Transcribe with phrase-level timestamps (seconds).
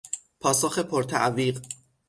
[0.39, 1.61] پاسخ پر تعویق